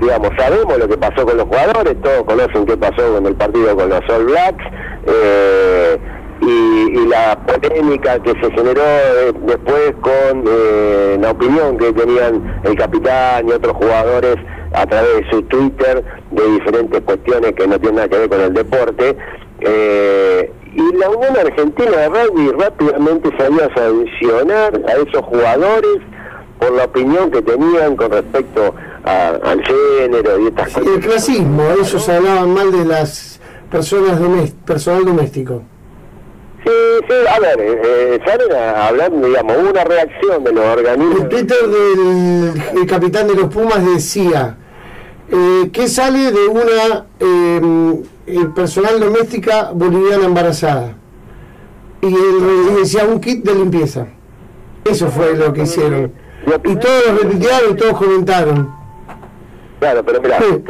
[0.00, 3.76] digamos, sabemos lo que pasó con los jugadores, todos conocen qué pasó en el partido
[3.76, 4.64] con los All Blacks.
[5.06, 5.98] Eh,
[6.40, 12.76] y, la polémica que se generó eh, después con eh, la opinión que tenían el
[12.76, 14.36] capitán y otros jugadores
[14.72, 18.40] a través de su Twitter de diferentes cuestiones que no tienen nada que ver con
[18.40, 19.16] el deporte.
[19.60, 25.98] Eh, y la Unión Argentina de Rugby rápidamente salió a sancionar a esos jugadores
[26.58, 30.94] por la opinión que tenían con respecto al género y estas cosas.
[30.94, 34.18] El clasismo, ellos hablaban mal de las personas
[34.64, 35.62] personal doméstico.
[36.64, 36.70] Sí,
[37.08, 41.20] sí, a ver, eh, salen hablando, digamos, una reacción de los organismos.
[41.20, 44.56] El Twitter del capitán de los Pumas decía
[45.30, 50.94] eh, que sale de una eh, personal doméstica boliviana embarazada.
[52.00, 54.06] Y, él decía un kit de limpieza.
[54.84, 56.12] Eso fue lo que hicieron.
[56.64, 58.74] Y todos lo repitieron y todos comentaron.
[59.80, 60.62] Claro, pero mira, eh,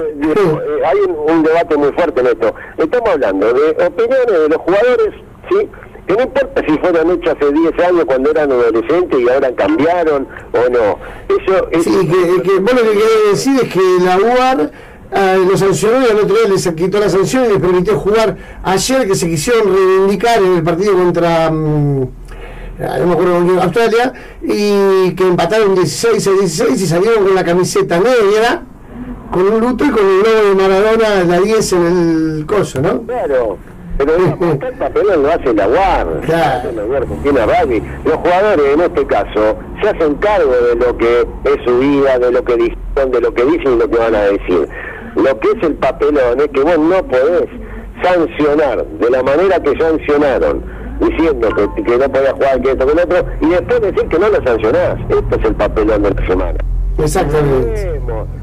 [0.85, 2.55] hay un, un, debate muy fuerte en esto.
[2.79, 5.15] Estamos hablando de opiniones de los jugadores,
[5.51, 5.69] ¿sí?
[6.07, 10.29] Que no importa si fueron hechos hace 10 años cuando eran adolescentes y ahora cambiaron
[10.53, 10.99] o no.
[11.29, 11.85] Eso es...
[11.85, 14.71] Sí, que, que, vos lo que querés decir es que la UAR
[15.49, 19.07] lo sancionó y al otro día les quitó la sanción y les permitió jugar ayer
[19.07, 21.51] que se quisieron reivindicar en el partido contra...
[21.51, 22.09] Mm,
[22.81, 24.13] ah, no me acuerdo Australia,
[24.43, 28.63] y que empataron 16 a 16 y salieron con la camiseta negra,
[29.31, 33.03] con un luto y con el logo de Maradona, la 10 en el coso, ¿no?
[33.03, 33.59] Claro.
[33.99, 36.71] Pero el papel lo hace la UAR, claro.
[36.73, 37.83] la Argentina Rugby.
[38.05, 42.33] Los jugadores en este caso se hacen cargo de lo que es su vida, de
[42.33, 44.69] lo que dicen, de lo que dicen y lo que van a decir.
[45.17, 47.49] Lo que es el papelón es que vos no podés
[48.03, 50.63] sancionar de la manera que sancionaron,
[51.01, 54.19] diciendo que, que no podía jugar que esto que el otro, y después decir que
[54.19, 54.99] no lo sancionás.
[55.09, 56.59] Esto es el papelón de la semana.
[56.99, 58.01] Exactamente.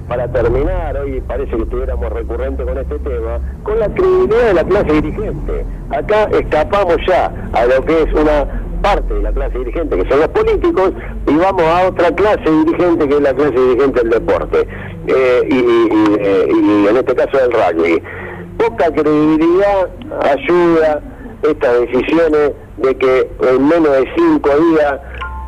[0.07, 4.63] Para terminar, hoy parece que estuviéramos recurrente con este tema, con la credibilidad de la
[4.65, 5.65] clase dirigente.
[5.89, 8.45] Acá escapamos ya a lo que es una
[8.81, 10.91] parte de la clase dirigente, que son los políticos,
[11.27, 14.67] y vamos a otra clase dirigente, que es la clase dirigente del deporte,
[15.07, 18.03] eh, eh, y, en este caso del rugby.
[18.57, 19.89] Poca credibilidad
[20.23, 21.01] ayuda
[21.43, 24.99] estas decisiones de que en menos de cinco días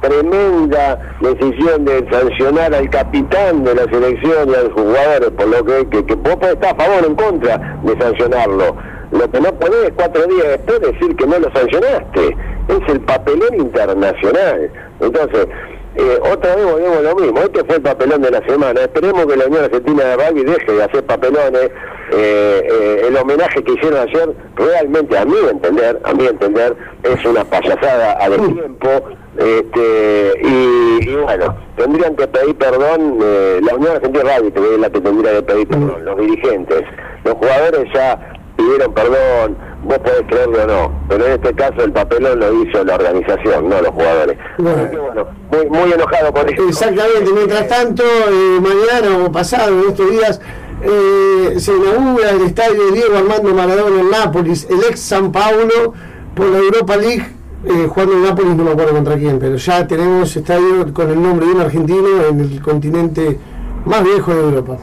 [0.04, 5.66] tremenda decisión de sancionar al capitán de la selección y a los jugadores, por lo
[5.66, 8.76] que, que, que vos podés estar a favor o en contra de sancionarlo.
[9.12, 12.36] Lo que no podés cuatro días después decir que no lo sancionaste.
[12.68, 14.72] Es el papelón internacional.
[15.00, 15.48] Entonces,
[15.96, 17.39] eh, otra vez volvemos a lo mismo.
[17.42, 18.82] Este fue el papelón de la semana.
[18.82, 21.69] Esperemos que la Unión Argentina de Rugby deje de hacer papelones.
[22.16, 27.26] Eh, eh, el homenaje que hicieron ayer, realmente, a mi entender, a mi entender, es
[27.26, 28.90] una payasada al tiempo.
[29.38, 35.34] Este, y, bueno, tendrían que pedir perdón, la Unión Argentina Rugby es la que tendría
[35.34, 36.84] que pedir perdón, los dirigentes.
[37.24, 41.92] Los jugadores ya pidieron perdón, vos podés creerlo o no, pero en este caso el
[41.92, 44.38] papelón lo hizo la organización, no los jugadores.
[44.58, 46.68] Bueno, muy, muy enojado por eso.
[46.68, 50.42] Exactamente, mientras tanto, eh, mañana o pasado, en estos días,
[50.82, 55.94] eh, se inaugura el estadio Diego Armando Maradona en Nápoles, el ex San Paulo
[56.36, 57.26] por la Europa League,
[57.65, 61.21] eh, jugando en Nápoles, no me acuerdo contra quién, pero ya tenemos estadio con el
[61.21, 63.40] nombre de un argentino en el continente
[63.86, 64.78] más viejo de Europa.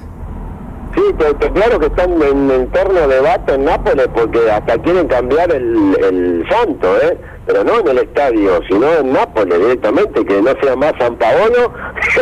[0.94, 5.52] Sí, pero, claro que están en entorno de debate en Nápoles porque hasta quieren cambiar
[5.52, 7.16] el, el santo, ¿eh?
[7.46, 11.72] pero no en el estadio, sino en Nápoles directamente, que no sea más San Paolo.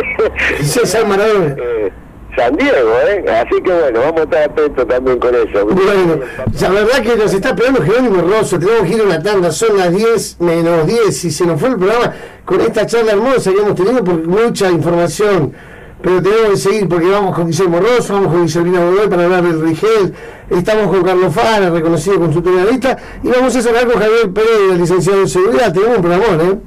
[0.61, 1.55] César Maradona.
[1.57, 1.91] Eh,
[2.35, 3.25] San Diego, ¿eh?
[3.29, 5.65] Así que bueno, vamos a estar atentos también con eso.
[5.65, 6.19] Bueno,
[6.61, 9.77] la verdad que nos está pegando Jerónimo Rosso, tenemos que ir a una tanda, son
[9.77, 12.13] las 10 menos 10 y se nos fue el programa
[12.45, 15.53] con esta charla hermosa que hemos tenido por mucha información.
[16.01, 19.43] Pero tenemos que seguir porque vamos con Guillermo Rosso, vamos con Guillermina Godoy para hablar
[19.43, 20.13] del Rigel,
[20.49, 25.19] estamos con Carlos Fara, reconocido consultor analista, y vamos a cerrar con Javier Pérez, licenciado
[25.19, 25.73] en seguridad.
[25.73, 26.57] Tenemos un programa, ¿eh?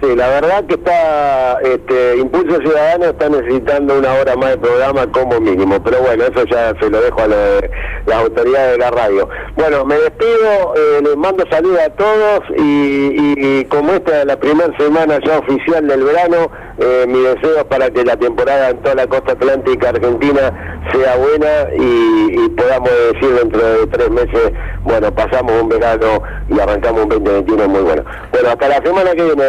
[0.00, 5.10] Sí, la verdad que está, este, Impulso Ciudadano está necesitando una hora más de programa
[5.10, 9.28] como mínimo, pero bueno, eso ya se lo dejo a las autoridades de la radio.
[9.56, 14.76] Bueno, me despido, eh, les mando saludos a todos y, como esta es la primera
[14.78, 16.48] semana ya oficial del verano,
[16.78, 21.16] eh, mi deseo es para que la temporada en toda la costa atlántica argentina sea
[21.16, 24.52] buena y, podamos decir dentro de tres meses,
[24.82, 28.04] bueno, pasamos un verano y arrancamos un 2021 muy bueno.
[28.32, 29.44] Bueno, hasta la semana que viene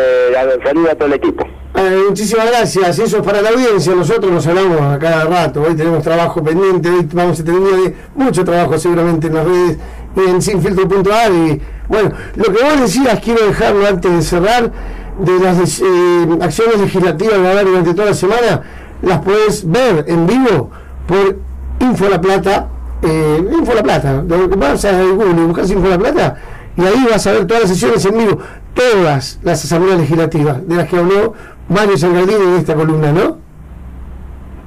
[0.64, 1.46] saludo a todo el equipo.
[1.76, 5.76] Eh, muchísimas gracias, eso es para la audiencia, nosotros nos hablamos a cada rato, hoy
[5.76, 9.78] tenemos trabajo pendiente, vamos a tener mucho trabajo seguramente en las redes
[10.16, 14.72] y en sinfiltro.ar y bueno, lo que vos decías quiero dejarlo antes de cerrar,
[15.20, 18.62] de las eh, acciones legislativas va a durante toda la semana,
[19.02, 20.72] las puedes ver en vivo
[21.08, 21.38] por
[21.80, 22.68] Info La Plata,
[23.02, 24.24] eh, Info La Plata,
[24.58, 26.38] vas a Google y buscas Info La Plata
[26.76, 28.40] y ahí vas a ver todas las sesiones en vivo
[28.74, 31.34] todas las asambleas legislativas de las que habló
[31.68, 33.38] Mario Sangardini en esta columna, ¿no?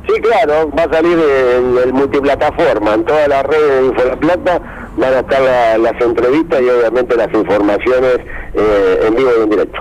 [0.06, 4.60] Sí, claro, va a salir en el multiplataforma, en todas las redes de Info Plata
[4.96, 8.18] van a estar las entrevistas y obviamente las informaciones
[8.54, 9.78] eh, en vivo y en directo.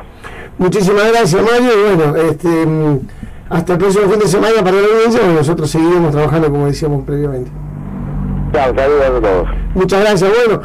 [0.61, 2.99] Muchísimas gracias Mario y bueno, este, mm,
[3.49, 7.49] hasta el próximo fin de semana para la audiencia, nosotros seguiremos trabajando como decíamos previamente.
[8.53, 9.47] Chao, saludos a todos.
[9.73, 10.61] Muchas gracias, bueno.